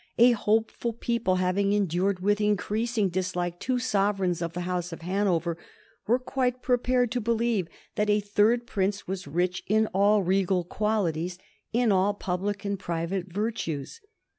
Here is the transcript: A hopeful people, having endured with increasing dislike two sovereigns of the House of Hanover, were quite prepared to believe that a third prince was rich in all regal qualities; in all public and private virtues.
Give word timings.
A 0.17 0.31
hopeful 0.31 0.93
people, 0.93 1.35
having 1.35 1.73
endured 1.73 2.21
with 2.21 2.41
increasing 2.41 3.09
dislike 3.09 3.59
two 3.59 3.77
sovereigns 3.77 4.41
of 4.41 4.53
the 4.53 4.61
House 4.61 4.91
of 4.91 5.03
Hanover, 5.03 5.59
were 6.07 6.17
quite 6.17 6.63
prepared 6.63 7.11
to 7.11 7.21
believe 7.21 7.67
that 7.93 8.09
a 8.09 8.19
third 8.19 8.65
prince 8.65 9.07
was 9.07 9.27
rich 9.27 9.61
in 9.67 9.85
all 9.93 10.23
regal 10.23 10.63
qualities; 10.63 11.37
in 11.71 11.91
all 11.91 12.15
public 12.15 12.65
and 12.65 12.79
private 12.79 13.27
virtues. 13.31 14.01